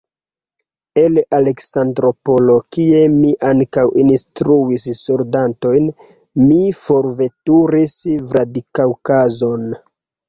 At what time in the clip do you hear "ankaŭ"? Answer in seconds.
3.51-3.83